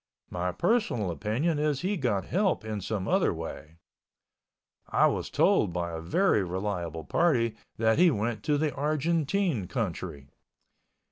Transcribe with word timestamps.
My 0.31 0.51
personal 0.51 1.11
opinion 1.11 1.59
is 1.59 1.81
he 1.81 1.95
got 1.95 2.25
help 2.25 2.65
in 2.65 2.81
some 2.81 3.07
other 3.07 3.31
way. 3.31 3.77
I 4.89 5.05
was 5.05 5.29
told 5.29 5.71
by 5.73 5.91
a 5.91 6.01
very 6.01 6.43
reliable 6.43 7.03
party 7.03 7.55
that 7.77 7.99
he 7.99 8.09
went 8.09 8.41
to 8.45 8.57
the 8.57 8.73
Argentine 8.73 9.67
country. 9.67 10.29